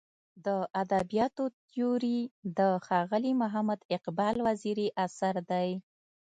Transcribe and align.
د 0.45 0.47
ادبیاتو 0.81 1.43
تیوري 1.69 2.19
د 2.57 2.59
ښاغلي 2.85 3.33
محمد 3.41 3.79
اقبال 3.97 4.35
وزیري 4.47 4.87
اثر 5.05 5.35
دی. 5.51 5.69